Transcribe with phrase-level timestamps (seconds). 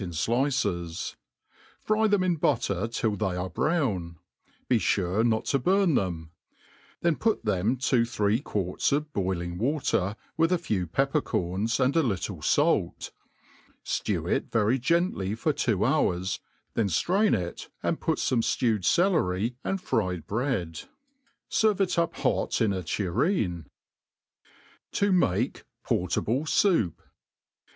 [0.03, 1.15] in ilices;
[1.79, 4.17] fry them them in butter till they are brown;
[4.67, 6.31] be Aire not to burn them;
[7.01, 11.95] then put them to three quarts of boiling water, with a few pepper corns, and
[11.95, 13.11] a little fait;
[13.85, 16.39] ftew it very gently for two hours,
[16.73, 20.81] then ftrain it», and put fome ftewed celery and fried bread.
[21.47, 23.67] Serve it up hot in a tureen.
[24.93, 26.93] To make PortahU Souf.